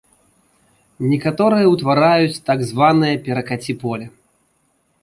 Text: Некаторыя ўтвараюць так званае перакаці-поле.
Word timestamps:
Некаторыя 1.11 1.67
ўтвараюць 1.75 2.43
так 2.49 2.59
званае 2.71 3.13
перакаці-поле. 3.29 4.05